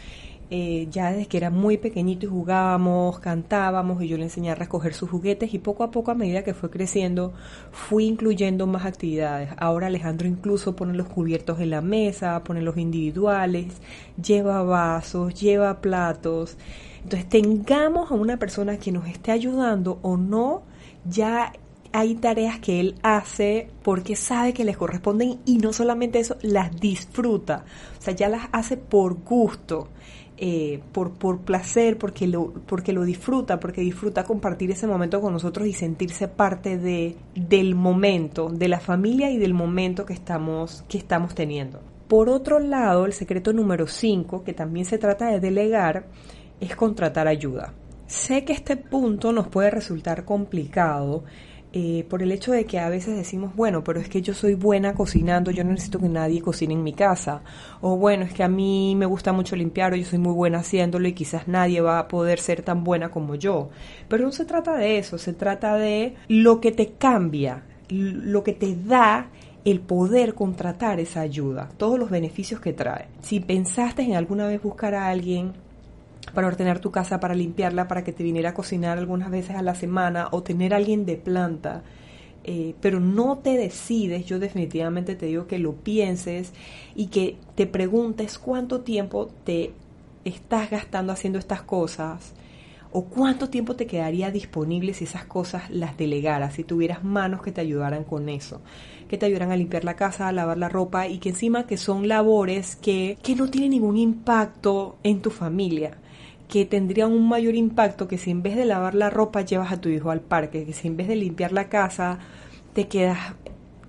eh, 0.56 0.88
ya 0.92 1.10
desde 1.12 1.26
que 1.26 1.38
era 1.38 1.50
muy 1.50 1.80
pequeñito 1.80 2.28
y 2.28 2.30
jugábamos, 2.30 3.18
cantábamos 3.18 4.04
y 4.04 4.08
yo 4.08 4.18
le 4.18 4.26
enseñé 4.26 4.52
a 4.52 4.56
recoger 4.56 4.94
sus 4.94 5.10
juguetes 5.10 5.52
y 5.56 5.58
poco 5.58 5.84
a 5.84 5.90
poco 5.90 6.12
a 6.12 6.14
medida 6.14 6.44
que 6.44 6.54
fue 6.54 6.70
creciendo 6.70 7.34
fui 7.72 8.06
incluyendo 8.06 8.68
más 8.68 8.86
actividades. 8.86 9.50
Ahora 9.58 9.88
Alejandro 9.88 10.28
incluso 10.28 10.76
pone 10.76 10.94
los 10.94 11.08
cubiertos 11.08 11.60
en 11.60 11.72
la 11.72 11.82
mesa, 11.82 12.44
pone 12.44 12.62
los 12.62 12.78
individuales, 12.78 13.82
lleva 14.22 14.62
vasos, 14.62 15.34
lleva 15.34 15.82
platos. 15.82 16.56
Entonces 17.02 17.28
tengamos 17.28 18.12
a 18.12 18.14
una 18.14 18.38
persona 18.38 18.78
que 18.78 18.92
nos 18.92 19.08
esté 19.08 19.32
ayudando 19.32 19.98
o 20.04 20.18
no, 20.18 20.62
ya 21.04 21.52
hay 21.94 22.14
tareas 22.14 22.60
que 22.60 22.80
él 22.80 22.96
hace 23.02 23.70
porque 23.82 24.16
sabe 24.16 24.54
que 24.54 24.66
les 24.66 24.78
corresponden 24.78 25.40
y 25.46 25.58
no 25.58 25.74
solamente 25.74 26.20
eso, 26.20 26.38
las 26.44 26.80
disfruta. 26.80 27.66
O 27.98 28.02
sea, 28.04 28.14
ya 28.14 28.30
las 28.30 28.50
hace 28.52 28.78
por 28.78 29.16
gusto. 29.24 29.90
Eh, 30.36 30.82
por, 30.92 31.12
por 31.12 31.42
placer, 31.42 32.00
porque 32.00 32.26
lo, 32.26 32.54
porque 32.66 32.92
lo 32.92 33.04
disfruta, 33.04 33.60
porque 33.60 33.82
disfruta 33.82 34.24
compartir 34.24 34.72
ese 34.72 34.88
momento 34.88 35.22
con 35.22 35.32
nosotros 35.32 35.68
y 35.68 35.74
sentirse 35.74 36.28
parte 36.28 36.80
de, 36.80 37.16
del 37.36 37.76
momento, 37.76 38.50
de 38.50 38.68
la 38.68 38.80
familia 38.80 39.30
y 39.30 39.38
del 39.38 39.54
momento 39.54 40.08
que 40.08 40.14
estamos, 40.14 40.84
que 40.90 40.98
estamos 40.98 41.36
teniendo. 41.36 41.82
Por 42.08 42.30
otro 42.30 42.60
lado, 42.60 43.06
el 43.06 43.14
secreto 43.14 43.54
número 43.54 43.88
5, 43.88 44.44
que 44.44 44.54
también 44.54 44.86
se 44.86 44.98
trata 44.98 45.28
de 45.28 45.40
delegar, 45.40 46.08
es 46.60 46.76
contratar 46.76 47.28
ayuda. 47.28 47.74
Sé 48.08 48.44
que 48.44 48.54
este 48.54 48.76
punto 48.76 49.32
nos 49.34 49.48
puede 49.48 49.70
resultar 49.70 50.26
complicado, 50.26 51.24
eh, 51.76 52.06
por 52.08 52.22
el 52.22 52.32
hecho 52.32 52.52
de 52.52 52.66
que 52.66 52.78
a 52.78 52.88
veces 52.88 53.18
decimos, 53.18 53.56
bueno, 53.56 53.84
pero 53.84 54.00
es 54.00 54.08
que 54.08 54.22
yo 54.22 54.36
soy 54.36 54.54
buena 54.54 54.94
cocinando, 54.94 55.50
yo 55.50 55.64
no 55.64 55.72
necesito 55.72 55.98
que 55.98 56.08
nadie 56.08 56.40
cocine 56.40 56.76
en 56.76 56.84
mi 56.84 56.94
casa. 56.94 57.42
O 57.82 57.98
bueno, 57.98 58.26
es 58.26 58.34
que 58.34 58.44
a 58.44 58.48
mí 58.48 58.96
me 58.96 59.08
gusta 59.08 59.34
mucho 59.34 59.56
limpiar 59.56 59.92
o 59.92 59.96
yo 59.96 60.06
soy 60.06 60.20
muy 60.20 60.34
buena 60.34 60.60
haciéndolo 60.60 61.08
y 61.08 61.14
quizás 61.14 61.48
nadie 61.48 61.82
va 61.82 61.98
a 61.98 62.08
poder 62.08 62.40
ser 62.40 62.62
tan 62.62 62.84
buena 62.84 63.10
como 63.10 63.34
yo. 63.34 63.70
Pero 64.08 64.24
no 64.26 64.32
se 64.32 64.46
trata 64.46 64.76
de 64.78 65.00
eso, 65.00 65.18
se 65.18 65.34
trata 65.34 65.76
de 65.76 66.14
lo 66.28 66.62
que 66.62 66.72
te 66.72 66.92
cambia, 66.94 67.64
lo 67.90 68.44
que 68.44 68.54
te 68.54 68.76
da 68.76 69.32
el 69.66 69.80
poder 69.80 70.36
contratar 70.36 71.00
esa 71.00 71.22
ayuda, 71.22 71.70
todos 71.78 71.98
los 71.98 72.12
beneficios 72.12 72.60
que 72.60 72.74
trae. 72.74 73.08
Si 73.22 73.40
pensaste 73.40 74.04
en 74.04 74.16
alguna 74.16 74.46
vez 74.46 74.62
buscar 74.62 74.94
a 74.94 75.08
alguien 75.08 75.54
para 76.34 76.48
ordenar 76.48 76.80
tu 76.80 76.92
casa, 76.92 77.20
para 77.20 77.36
limpiarla, 77.36 77.88
para 77.88 78.04
que 78.04 78.12
te 78.12 78.24
viniera 78.24 78.50
a 78.50 78.54
cocinar 78.54 78.98
algunas 78.98 79.30
veces 79.30 79.56
a 79.56 79.62
la 79.62 79.76
semana 79.76 80.28
o 80.32 80.44
tener 80.44 80.74
alguien 80.74 81.06
de 81.06 81.18
planta. 81.18 81.84
Eh, 82.46 82.76
pero 82.82 83.00
no 83.00 83.38
te 83.38 83.56
decides, 83.56 84.26
yo 84.26 84.38
definitivamente 84.38 85.16
te 85.16 85.28
digo 85.28 85.48
que 85.48 85.60
lo 85.60 85.76
pienses 85.76 86.52
y 86.94 87.08
que 87.08 87.38
te 87.56 87.68
preguntes 87.68 88.38
cuánto 88.38 88.82
tiempo 88.82 89.30
te 89.46 89.72
estás 90.26 90.70
gastando 90.70 91.14
haciendo 91.14 91.40
estas 91.40 91.62
cosas 91.62 92.34
o 92.92 93.06
cuánto 93.06 93.50
tiempo 93.50 93.76
te 93.76 93.88
quedaría 93.88 94.30
disponible 94.30 94.94
si 94.94 95.06
esas 95.06 95.24
cosas 95.24 95.70
las 95.70 95.98
delegaras, 95.98 96.56
si 96.56 96.64
tuvieras 96.66 97.04
manos 97.04 97.42
que 97.42 97.52
te 97.52 97.62
ayudaran 97.62 98.04
con 98.04 98.28
eso, 98.28 98.62
que 99.08 99.18
te 99.18 99.26
ayudaran 99.26 99.52
a 99.52 99.58
limpiar 99.58 99.86
la 99.86 99.96
casa, 99.96 100.28
a 100.28 100.32
lavar 100.34 100.58
la 100.58 100.70
ropa 100.70 101.08
y 101.08 101.20
que 101.20 101.30
encima 101.30 101.66
que 101.66 101.78
son 101.78 102.10
labores 102.10 102.76
que, 102.76 103.18
que 103.24 103.36
no 103.36 103.50
tienen 103.50 103.72
ningún 103.72 103.98
impacto 103.98 104.98
en 105.04 105.22
tu 105.22 105.32
familia 105.32 105.98
que 106.48 106.66
tendría 106.66 107.08
un 107.08 107.28
mayor 107.28 107.56
impacto 107.56 108.08
que 108.08 108.18
si 108.18 108.32
en 108.32 108.44
vez 108.44 108.56
de 108.56 108.66
lavar 108.66 108.96
la 108.96 109.10
ropa 109.10 109.42
llevas 109.42 109.72
a 109.72 109.82
tu 109.82 109.90
hijo 109.90 110.12
al 110.12 110.22
parque, 110.22 110.66
que 110.66 110.74
si 110.74 110.88
en 110.88 110.98
vez 110.98 111.08
de 111.08 111.16
limpiar 111.16 111.52
la 111.52 111.70
casa 111.70 112.20
te 112.74 112.88
quedas 112.88 113.36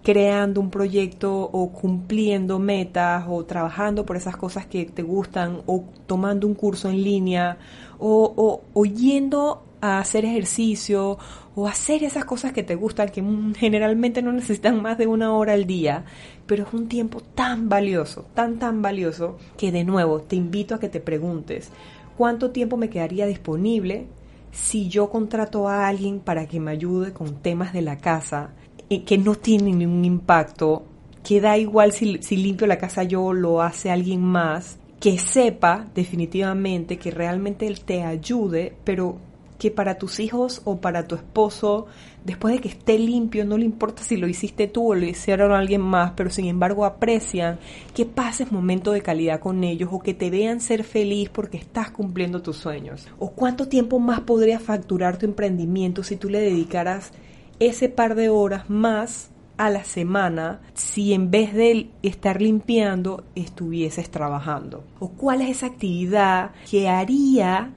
creando 0.04 0.60
un 0.60 0.70
proyecto 0.70 1.34
o 1.34 1.72
cumpliendo 1.72 2.58
metas 2.58 3.24
o 3.26 3.44
trabajando 3.44 4.04
por 4.04 4.16
esas 4.16 4.36
cosas 4.36 4.66
que 4.66 4.84
te 4.84 5.02
gustan 5.02 5.62
o 5.66 5.84
tomando 6.06 6.46
un 6.46 6.54
curso 6.54 6.90
en 6.90 7.02
línea 7.02 7.56
o, 7.98 8.60
o, 8.74 8.84
yendo 8.84 9.64
a 9.80 9.98
hacer 9.98 10.26
ejercicio 10.26 11.18
o 11.54 11.66
hacer 11.66 12.04
esas 12.04 12.26
cosas 12.26 12.52
que 12.52 12.62
te 12.62 12.74
gustan 12.74 13.08
que 13.08 13.24
generalmente 13.56 14.20
no 14.20 14.30
necesitan 14.30 14.82
más 14.82 14.98
de 14.98 15.06
una 15.06 15.32
hora 15.32 15.54
al 15.54 15.64
día, 15.64 16.04
pero 16.46 16.64
es 16.64 16.74
un 16.74 16.86
tiempo 16.86 17.22
tan 17.22 17.70
valioso, 17.70 18.26
tan 18.34 18.58
tan 18.58 18.82
valioso 18.82 19.38
que 19.56 19.72
de 19.72 19.84
nuevo 19.84 20.20
te 20.20 20.36
invito 20.36 20.74
a 20.74 20.80
que 20.80 20.90
te 20.90 21.00
preguntes, 21.00 21.70
cuánto 22.16 22.50
tiempo 22.50 22.76
me 22.76 22.90
quedaría 22.90 23.26
disponible 23.26 24.06
si 24.50 24.88
yo 24.88 25.10
contrato 25.10 25.68
a 25.68 25.88
alguien 25.88 26.20
para 26.20 26.46
que 26.46 26.60
me 26.60 26.70
ayude 26.70 27.12
con 27.12 27.42
temas 27.42 27.72
de 27.72 27.82
la 27.82 27.98
casa 27.98 28.50
eh, 28.88 29.02
que 29.02 29.18
no 29.18 29.34
tienen 29.34 29.78
ningún 29.78 30.04
impacto, 30.04 30.84
que 31.24 31.40
da 31.40 31.58
igual 31.58 31.92
si, 31.92 32.22
si 32.22 32.36
limpio 32.36 32.66
la 32.66 32.78
casa 32.78 33.02
yo 33.02 33.24
o 33.24 33.32
lo 33.32 33.62
hace 33.62 33.90
alguien 33.90 34.22
más, 34.22 34.78
que 35.00 35.18
sepa 35.18 35.86
definitivamente 35.94 36.98
que 36.98 37.10
realmente 37.10 37.66
él 37.66 37.80
te 37.80 38.02
ayude, 38.02 38.76
pero 38.84 39.18
que 39.58 39.70
para 39.70 39.96
tus 39.96 40.20
hijos 40.20 40.62
o 40.64 40.78
para 40.80 41.06
tu 41.06 41.14
esposo, 41.14 41.86
después 42.24 42.54
de 42.54 42.60
que 42.60 42.68
esté 42.68 42.98
limpio, 42.98 43.44
no 43.44 43.56
le 43.56 43.64
importa 43.64 44.02
si 44.02 44.16
lo 44.16 44.26
hiciste 44.26 44.66
tú 44.66 44.92
o 44.92 44.94
lo 44.94 45.06
hicieron 45.06 45.52
alguien 45.52 45.80
más, 45.80 46.12
pero 46.16 46.30
sin 46.30 46.46
embargo 46.46 46.84
aprecian 46.84 47.58
que 47.94 48.06
pases 48.06 48.52
momento 48.52 48.92
de 48.92 49.02
calidad 49.02 49.40
con 49.40 49.64
ellos 49.64 49.90
o 49.92 50.00
que 50.00 50.14
te 50.14 50.30
vean 50.30 50.60
ser 50.60 50.84
feliz 50.84 51.28
porque 51.30 51.56
estás 51.56 51.90
cumpliendo 51.90 52.42
tus 52.42 52.56
sueños. 52.56 53.06
O 53.18 53.30
cuánto 53.30 53.68
tiempo 53.68 53.98
más 53.98 54.20
podría 54.20 54.58
facturar 54.58 55.18
tu 55.18 55.26
emprendimiento 55.26 56.02
si 56.02 56.16
tú 56.16 56.28
le 56.28 56.40
dedicaras 56.40 57.12
ese 57.60 57.88
par 57.88 58.14
de 58.14 58.28
horas 58.28 58.68
más 58.68 59.30
a 59.56 59.70
la 59.70 59.84
semana 59.84 60.60
si 60.74 61.12
en 61.12 61.30
vez 61.30 61.54
de 61.54 61.88
estar 62.02 62.42
limpiando 62.42 63.24
estuvieses 63.34 64.10
trabajando? 64.10 64.84
¿O 64.98 65.10
cuál 65.10 65.42
es 65.42 65.50
esa 65.50 65.66
actividad 65.66 66.50
que 66.68 66.88
haría 66.88 67.72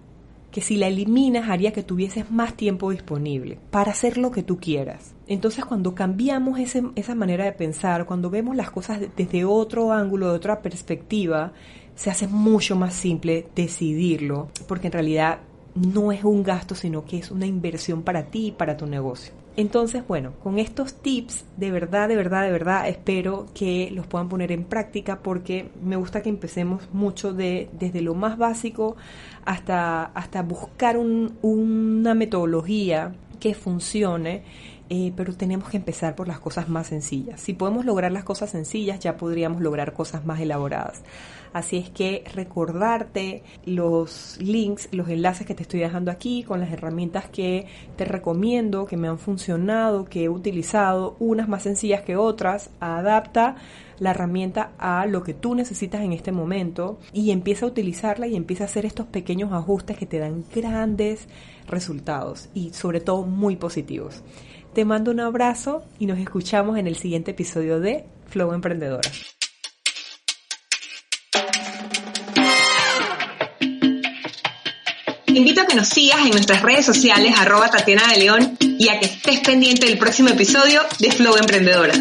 que 0.57 0.63
si 0.63 0.75
la 0.75 0.87
eliminas 0.87 1.49
haría 1.49 1.71
que 1.71 1.83
tuvieses 1.83 2.31
más 2.31 2.55
tiempo 2.55 2.89
disponible 2.89 3.59
para 3.69 3.91
hacer 3.91 4.17
lo 4.17 4.31
que 4.31 4.41
tú 4.41 4.57
quieras. 4.57 5.13
Entonces 5.27 5.63
cuando 5.63 5.93
cambiamos 5.93 6.59
esa 6.59 7.13
manera 7.13 7.45
de 7.45 7.51
pensar, 7.51 8.07
cuando 8.07 8.31
vemos 8.31 8.55
las 8.55 8.71
cosas 8.71 8.99
desde 9.15 9.45
otro 9.45 9.91
ángulo, 9.91 10.29
de 10.29 10.35
otra 10.35 10.63
perspectiva, 10.63 11.53
se 11.93 12.09
hace 12.09 12.27
mucho 12.27 12.75
más 12.75 12.95
simple 12.95 13.45
decidirlo, 13.53 14.49
porque 14.67 14.87
en 14.87 14.93
realidad 14.93 15.41
no 15.75 16.11
es 16.11 16.23
un 16.23 16.41
gasto, 16.41 16.73
sino 16.73 17.05
que 17.05 17.19
es 17.19 17.29
una 17.29 17.45
inversión 17.45 18.01
para 18.01 18.31
ti 18.31 18.47
y 18.47 18.51
para 18.51 18.77
tu 18.77 18.87
negocio. 18.87 19.33
Entonces, 19.57 20.07
bueno, 20.07 20.33
con 20.43 20.59
estos 20.59 20.93
tips, 20.93 21.43
de 21.57 21.71
verdad, 21.71 22.07
de 22.07 22.15
verdad, 22.15 22.43
de 22.43 22.51
verdad, 22.51 22.87
espero 22.87 23.47
que 23.55 23.89
los 23.91 24.05
puedan 24.05 24.29
poner 24.29 24.51
en 24.51 24.63
práctica 24.63 25.17
porque 25.23 25.71
me 25.83 25.95
gusta 25.95 26.21
que 26.21 26.29
empecemos 26.29 26.87
mucho 26.93 27.33
de, 27.33 27.67
desde 27.73 28.01
lo 28.01 28.13
más 28.13 28.37
básico 28.37 28.97
hasta, 29.45 30.05
hasta 30.05 30.43
buscar 30.43 30.97
una 30.97 32.13
metodología 32.13 33.15
que 33.39 33.55
funcione 33.55 34.43
eh, 34.89 35.11
pero 35.15 35.33
tenemos 35.35 35.69
que 35.69 35.77
empezar 35.77 36.15
por 36.15 36.27
las 36.27 36.39
cosas 36.39 36.69
más 36.69 36.87
sencillas. 36.87 37.41
Si 37.41 37.53
podemos 37.53 37.85
lograr 37.85 38.11
las 38.11 38.23
cosas 38.23 38.49
sencillas, 38.49 38.99
ya 38.99 39.17
podríamos 39.17 39.61
lograr 39.61 39.93
cosas 39.93 40.25
más 40.25 40.39
elaboradas. 40.39 41.01
Así 41.53 41.77
es 41.77 41.89
que 41.89 42.23
recordarte 42.35 43.43
los 43.65 44.37
links, 44.39 44.89
los 44.91 45.09
enlaces 45.09 45.47
que 45.47 45.55
te 45.55 45.63
estoy 45.63 45.79
dejando 45.79 46.11
aquí 46.11 46.43
con 46.43 46.59
las 46.59 46.71
herramientas 46.71 47.27
que 47.29 47.67
te 47.95 48.05
recomiendo, 48.05 48.85
que 48.85 48.97
me 48.97 49.07
han 49.07 49.17
funcionado, 49.17 50.05
que 50.05 50.25
he 50.25 50.29
utilizado, 50.29 51.15
unas 51.19 51.47
más 51.47 51.63
sencillas 51.63 52.01
que 52.01 52.15
otras, 52.15 52.69
adapta 52.79 53.55
la 53.99 54.11
herramienta 54.11 54.73
a 54.77 55.05
lo 55.07 55.23
que 55.23 55.33
tú 55.33 55.55
necesitas 55.55 56.01
en 56.01 56.13
este 56.13 56.31
momento 56.31 56.99
y 57.13 57.31
empieza 57.31 57.65
a 57.65 57.69
utilizarla 57.69 58.27
y 58.27 58.35
empieza 58.35 58.63
a 58.63 58.67
hacer 58.67 58.85
estos 58.85 59.07
pequeños 59.07 59.51
ajustes 59.51 59.97
que 59.97 60.05
te 60.05 60.19
dan 60.19 60.43
grandes 60.53 61.27
resultados 61.67 62.49
y 62.53 62.71
sobre 62.73 62.99
todo 62.99 63.23
muy 63.23 63.55
positivos. 63.55 64.23
Te 64.73 64.85
mando 64.85 65.11
un 65.11 65.19
abrazo 65.19 65.83
y 65.99 66.05
nos 66.05 66.19
escuchamos 66.19 66.77
en 66.77 66.87
el 66.87 66.95
siguiente 66.95 67.31
episodio 67.31 67.79
de 67.79 68.05
Flow 68.29 68.53
Emprendedora. 68.53 69.09
invito 75.37 75.61
a 75.61 75.67
que 75.67 75.75
nos 75.75 75.87
sigas 75.87 76.25
en 76.25 76.31
nuestras 76.31 76.61
redes 76.61 76.85
sociales 76.85 77.33
arroba 77.37 77.69
Tatiana 77.69 78.07
de 78.07 78.17
León 78.17 78.57
y 78.59 78.89
a 78.89 78.99
que 78.99 79.05
estés 79.05 79.39
pendiente 79.41 79.85
del 79.85 79.97
próximo 79.97 80.29
episodio 80.29 80.81
de 80.99 81.11
Flow 81.11 81.37
Emprendedora. 81.37 81.93